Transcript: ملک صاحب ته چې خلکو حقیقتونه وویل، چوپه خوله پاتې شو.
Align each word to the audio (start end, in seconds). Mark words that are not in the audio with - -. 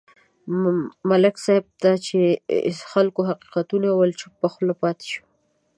ملک 1.09 1.35
صاحب 1.45 1.65
ته 1.81 1.91
چې 2.05 2.19
خلکو 2.91 3.21
حقیقتونه 3.29 3.87
وویل، 3.89 4.13
چوپه 4.21 4.47
خوله 4.53 4.73
پاتې 4.81 5.05
شو. 5.11 5.23